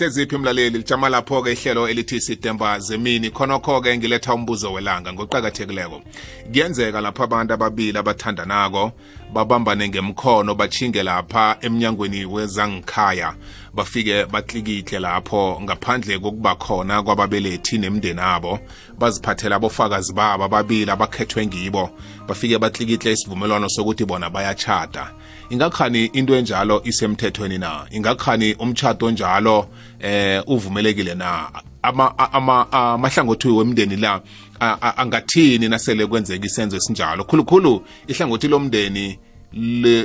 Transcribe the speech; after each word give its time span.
hleziphi 0.00 0.38
mlaleli 0.38 0.78
lijama 0.78 1.08
lapho-ke 1.08 1.52
ihlelo 1.52 1.88
elithi 1.88 2.20
sidemba 2.20 2.78
zemini. 2.78 3.30
Khonokho-ke 3.30 3.98
ngiletha 3.98 4.34
umbuzo 4.34 4.72
welanga 4.72 5.12
ngoqakathekileko 5.12 6.02
kuyenzeka 6.52 7.00
lapho 7.00 7.22
abantu 7.22 7.54
ababili 7.54 7.98
abathandanako 7.98 8.92
babambane 9.32 9.88
ngemkhono 9.88 10.54
bachinge 10.54 11.02
lapha 11.02 11.56
emnyangweni 11.60 12.24
wezangikhaya 12.24 13.34
bafike 13.74 14.24
batlikihle 14.26 14.98
lapho 14.98 15.60
ngaphandle 15.62 16.18
kokuba 16.18 16.54
khona 16.54 17.02
kwababelethi 17.02 17.78
nemndeni 17.78 18.20
abo 18.20 18.58
baziphathela 18.98 19.56
abofakazi 19.56 20.12
babo 20.12 20.44
ababili 20.44 20.90
abakhethwe 20.90 21.46
ngibo. 21.46 21.90
Bafike 22.28 22.58
batlikihle 22.58 23.12
isivumelwano 23.12 23.68
sokuthi 23.68 24.04
bona 24.04 24.30
bayachata. 24.30 25.10
Ingakhani 25.50 26.04
into 26.12 26.34
enjalo 26.34 26.82
isemthethweni 26.84 27.58
na? 27.58 27.86
Ingakhani 27.90 28.54
umtshato 28.54 29.06
onjalo 29.06 29.68
eh 30.00 30.42
uvumelekile 30.46 31.14
na? 31.14 31.50
Amahlangothi 31.82 33.48
wemndeni 33.48 33.96
la 33.96 34.20
angathini 34.96 35.68
nasele 35.68 36.06
kwenzeka 36.06 36.46
isenzo 36.46 36.76
esinjalo? 36.76 37.24
Khulukhulu 37.24 37.82
ihlangothi 38.06 38.48
lomndeni 38.48 39.18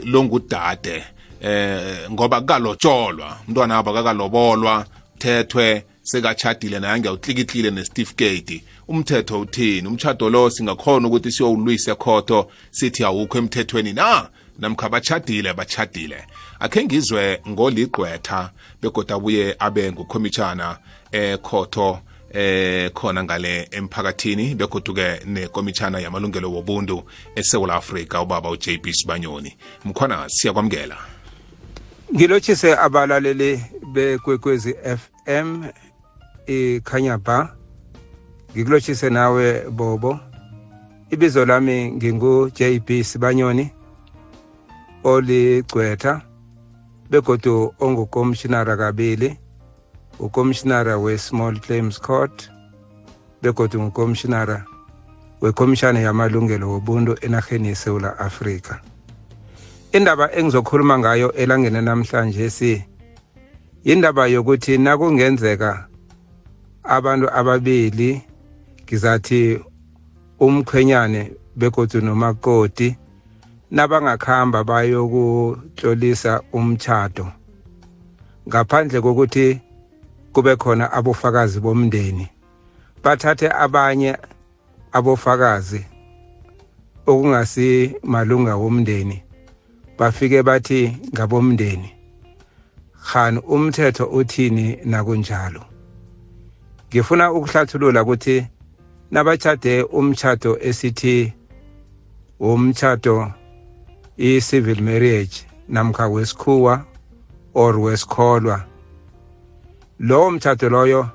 longudade 0.06 1.04
eh 1.42 2.10
ngoba 2.12 2.42
kukalotsholwa 2.42 3.38
umntwana 3.48 3.76
wabo 3.76 3.94
kakalobolwa 3.94 4.86
thethwe 5.18 5.84
sekachadile 6.04 6.80
naye 6.80 7.00
ngiyawutlikitlile 7.00 7.72
nesitifiketi 7.72 8.64
umthetho 8.88 9.40
uthini? 9.40 9.88
Umtshado 9.88 10.30
lo 10.30 10.50
singakhona 10.50 11.08
ukuthi 11.08 11.32
siyowulwisa 11.32 11.96
khotho 11.96 12.52
sithi 12.72 13.04
awukho 13.04 13.38
emthethweni 13.38 13.94
na? 13.94 14.30
Namkha 14.60 14.90
bachadile 14.90 15.54
bachadile 15.54 16.24
akhe 16.60 16.84
ngizwe 16.84 17.42
ngoligqwetha 17.48 18.52
begoda 18.82 19.16
abuye 19.16 19.56
abe 19.60 19.92
ngukhomitshana 19.92 20.78
ekhotho 21.12 22.00
eh 22.34 22.92
khona 22.94 23.24
ngale 23.24 23.68
emphakathini 23.72 24.56
begoduke 24.56 25.20
nekomitshana 25.26 26.00
yamalungelo 26.00 26.52
wobuntu 26.52 27.04
esewula 27.36 27.76
afrika 27.76 28.22
ubaba 28.22 28.50
uJP 28.50 28.94
Sibanyoni. 28.94 29.58
Mkhona 29.86 30.26
siyakwamukela. 30.30 30.98
Ngilotshise 32.16 32.76
abalaleli 32.78 33.64
bekwekwezi 33.94 34.76
FM 34.98 35.66
ikhanya 36.46 37.18
ba. 37.18 37.56
Ngikulotshise 38.52 39.10
nawe 39.10 39.70
bobo. 39.70 40.20
Ibizo 41.10 41.46
lami 41.46 41.92
ngingu 41.92 42.50
JB 42.50 43.04
Sibanyoni. 43.04 43.72
Oligcwetha 45.06 46.22
begodu 47.10 47.74
ongukomshinara 47.80 48.78
kabili 48.78 49.38
ukomshinara 50.20 50.98
we-small 50.98 51.60
claims 51.60 52.02
court 52.02 52.50
begodu 53.42 53.82
ngukomshinara 53.82 54.66
wekomishana 55.42 56.00
yamalungelo 56.00 56.70
wobuntu 56.70 57.18
enarheni 57.22 57.68
yesewula 57.68 58.20
afrika. 58.20 58.82
Indaba 59.92 60.32
engizokhuluma 60.32 61.00
ngayo 61.00 61.34
elangene 61.34 61.82
namhlanje 61.82 62.50
si 62.50 62.84
indaba 63.84 64.28
yokuthi 64.28 64.78
nakungenzeka 64.78 65.88
abantu 66.84 67.30
ababili 67.34 68.22
ngizathi 68.84 69.60
umkhwenyane 70.40 71.32
begodu 71.56 72.02
nomakoti 72.02 72.98
nabangakhamba 73.76 74.64
bayokutlolisa 74.64 76.42
umtchado 76.54 77.26
ngaphandle 78.48 79.02
kokuthi 79.02 79.48
kube 80.34 80.56
khona 80.56 80.86
abofakazi 80.98 81.60
bomndeni 81.60 82.26
bathathe 83.04 83.48
abanye 83.64 84.12
abofakazi 84.98 85.82
okungasi 87.08 87.96
malunga 88.04 88.56
womndeni 88.56 89.18
bafike 89.98 90.44
bathi 90.44 90.98
ngabomndeni 91.14 91.90
khani 93.08 93.40
umthetho 93.40 94.06
uthini 94.06 94.80
nakunjalo? 94.86 95.62
Ngifuna 96.88 97.32
ukuhlathulula 97.32 98.04
ukuthi 98.04 98.48
nabachade 99.12 99.84
umtchado 99.84 100.58
esithi 100.62 101.34
umtchado 102.40 103.32
i-civil 104.18 104.82
marriage 104.82 105.48
namkha 105.70 106.08
wesikhuwa 106.08 106.86
or 107.54 107.80
wesikholwa. 107.80 108.66
Lowo 110.00 110.32
mtchado 110.32 110.70
loyo 110.70 111.10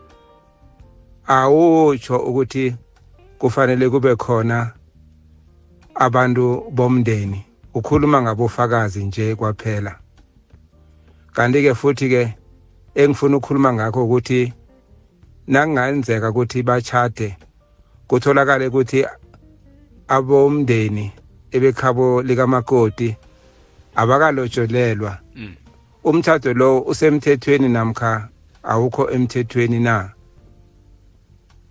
awutsho 1.27 2.19
ukuthi 2.19 2.77
kufanele 3.39 3.91
kube 3.91 4.17
khona 4.17 4.73
abantu 5.95 6.71
bomndeni 6.71 7.45
ukhuluma 7.75 8.23
ngabofakazi 8.23 9.05
nje 9.05 9.35
kwaphela. 9.35 9.99
Kanti-ke 11.33 11.75
futhi-ke 11.75 12.35
engifuna 12.95 13.37
ukukhuluma 13.37 13.73
ngakho 13.73 14.05
ukuthi 14.05 14.53
nakungenzeka 15.47 16.31
ukuthi 16.31 16.63
bachade 16.63 17.37
kutholakale 18.07 18.67
ukuthi 18.67 19.07
abomndeni 20.09 21.13
ebekhabo 21.53 22.23
likamakoti 22.23 23.17
abakalotsholelwa 23.95 25.19
mm. 25.37 25.55
umthatho 26.05 26.55
lo 26.55 26.81
usemthethweni 26.81 27.69
namkha 27.69 28.29
awukho 28.63 29.11
emthethweni 29.11 29.81
na? 29.81 30.11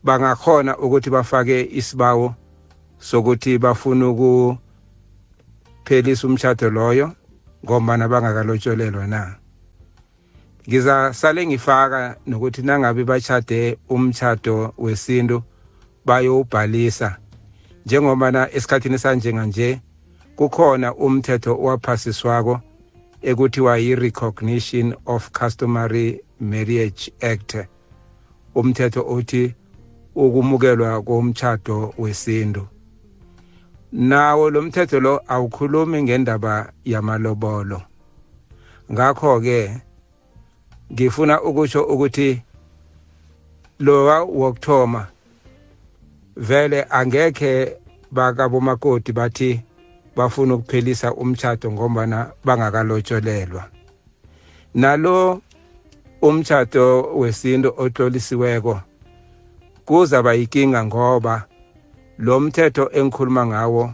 Bangakhona 0.03 0.78
ukuthi 0.78 1.09
bafake 1.09 1.69
isibawo 1.72 2.35
sokuthi 3.00 3.57
bafuna 3.57 4.09
ukuphelisa 4.09 6.28
umthatho 6.28 6.69
loyo 6.69 7.12
ngombana 7.66 8.07
bangakalotsholelwa 8.07 9.07
na? 9.07 9.35
Ngizasale 10.68 11.47
ngifaka 11.47 12.16
nokuthi 12.28 12.62
nangabe 12.62 13.03
bachade 13.03 13.78
umtchado 13.89 14.73
wesintu 14.78 15.44
bayowubhalisa. 16.06 17.18
Njengobana 17.89 18.51
esikhathini 18.55 19.00
sanjenganje 19.00 19.81
kukhona 20.35 20.89
umthetho 20.95 21.51
owaphasiswako 21.63 22.55
ekuthiwa 23.29 23.73
yi-recognition 23.83 24.88
of 25.05 25.31
customary 25.31 26.22
marriage 26.39 27.11
act. 27.22 27.51
Umthetho 28.55 29.01
othi 29.16 29.55
ukumukelwa 30.16 31.01
komtchado 31.01 31.94
wesintu. 31.97 32.67
Nawo 33.91 34.50
lo 34.50 34.61
mthetho 34.61 35.00
lo 35.00 35.21
awukhulumi 35.27 36.03
ngendaba 36.03 36.71
yamalobolo. 36.85 37.81
Ngakho-ke 38.91 39.81
ngifuna 40.94 41.41
ukusho 41.41 41.83
ukuthi 41.83 42.41
lowa 43.79 44.23
wokuthoma 44.23 45.07
vele 46.47 46.79
angekhe 46.89 47.77
bakabomakoti 48.11 49.11
bathi 49.11 49.61
bafuna 50.16 50.53
ukuphelisa 50.55 51.13
umtchado 51.13 51.72
ngombana 51.72 52.31
bangakalotsholelwa 52.45 53.63
nalo 54.73 55.41
umtchado 56.22 56.85
wesintu 57.19 57.73
otlolisiweko 57.77 58.81
kuzaba 59.85 60.33
yinkinga 60.33 60.85
ngoba 60.85 61.45
lo 62.17 62.39
mthetho 62.39 62.89
engikhuluma 62.97 63.45
ngawo 63.45 63.94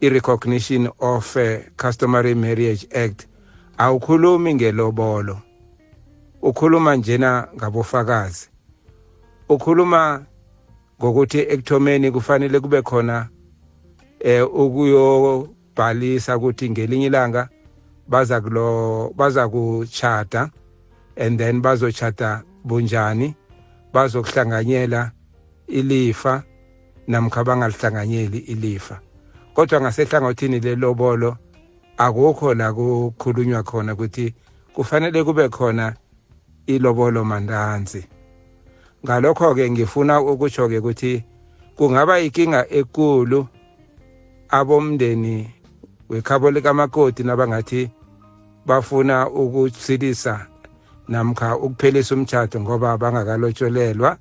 i-recognition 0.00 0.88
of 0.98 1.36
uh, 1.36 1.42
customary 1.76 2.34
marriage 2.34 2.88
act 3.04 3.26
awukhulumi 3.78 4.54
ngelobolo. 4.54 5.38
Ukhuluma 6.42 6.96
njena 6.96 7.48
ngabofakazi. 7.56 8.48
Ukhuluma 9.48 10.24
ngokuthi 11.00 11.38
ekuthomeni 11.38 12.10
kufanele 12.10 12.60
kube 12.60 12.82
khona 12.82 13.28
eh 14.20 14.44
ukuyobhalisa 14.44 16.36
ukuthi 16.36 16.70
ngelinye 16.70 17.06
ilanga 17.06 17.48
baza 18.08 18.40
kulo 18.40 19.12
baza 19.16 19.48
kuchata 19.48 20.50
and 21.16 21.38
then 21.38 21.60
bazochata 21.62 22.42
bunjani 22.64 23.34
bazokuhlanganyela 23.92 25.10
ilifa 25.66 26.42
namkha 27.08 27.44
bangalihlanganyeli 27.44 28.38
ilifa. 28.38 29.00
Kodwa 29.54 29.80
ngasehlangothini 29.80 30.60
lelobolo 30.60 31.36
akukho 31.96 32.54
la 32.54 32.72
kukhulunywa 32.72 33.62
khona 33.62 33.92
ukuthi 33.92 34.34
kufanele 34.74 35.24
kube 35.24 35.48
khona 35.48 35.94
ilobolo 36.66 37.24
mandanzi 37.24 38.04
ngalokho-ke 39.04 39.70
ngifuna 39.70 40.20
ukutsho-ke 40.20 40.78
ukuthi 40.78 41.24
kungaba 41.76 42.20
inkinga 42.20 42.68
ekulu 42.68 43.46
abomndeni 44.48 45.50
wekhabo 46.08 46.50
likamakoti 46.50 47.22
nabangathi 47.22 47.90
bafuna 48.66 49.28
ukusilisa 49.28 50.46
namkha 51.08 51.56
ukuphelisa 51.56 52.14
umtjhado 52.14 52.60
ngoba 52.60 52.98
bangakalotsholelwa 52.98 54.16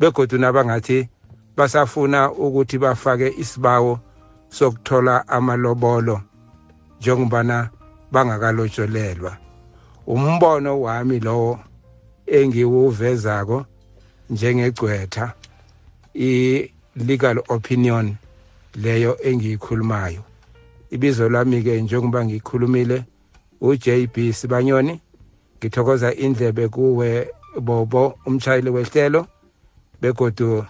begodu 0.00 0.38
nabangathi 0.38 1.08
basafuna 1.56 2.32
ukuthi 2.32 2.78
bafake 2.78 3.34
isibawo 3.36 3.98
sokuthola 4.48 5.28
amalobolo 5.28 6.20
njengobana 7.00 7.70
bangakalotsholelwa 8.12 9.36
umbono 10.06 10.80
wami 10.80 11.20
lowo 11.20 11.58
engiwuvezako 12.26 13.64
njengegcwetha 14.30 15.32
i-legal 16.14 17.38
opinion 17.48 18.16
leyo 18.74 19.18
engiyikhulumayo. 19.22 20.22
Ibizo 20.90 21.28
lami-ke 21.28 21.82
njengoba 21.82 22.24
ngikhulumile 22.24 23.04
uJB 23.60 24.32
Sibanyoni 24.32 25.00
ngithokoza 25.58 26.14
indlebe 26.14 26.68
kuwe 26.68 27.28
bobo 27.60 28.18
umshayeli 28.26 28.70
wehlelo 28.70 29.26
begodu 30.00 30.64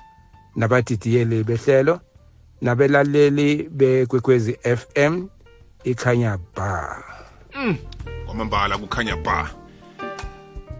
nabadidiyeli 0.56 1.44
behlelo 1.44 2.00
nabelaleli 2.60 3.68
bekwekwezi 3.70 4.58
FM 4.76 5.26
ikhanya 5.84 6.38
ba 6.56 7.02
kwamambala 8.26 8.78
kukhanya 8.78 9.16
ba 9.16 9.50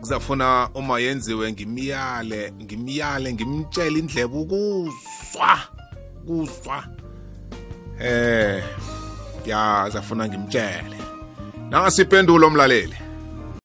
kuzafuna 0.00 0.68
uma 0.74 0.98
yenziwe 1.00 1.52
ngimiyale 1.52 2.52
ngimiyale 2.62 3.32
ngimtshele 3.32 3.98
indlebe 3.98 4.36
ukuzwa 4.38 5.58
kuzwa 6.26 6.84
eh 8.00 8.64
ya 9.46 9.90
zafuna 9.92 10.28
ngimtshele. 10.28 10.96
Nangasipendulo 11.70 12.50
mlaleli. 12.50 12.94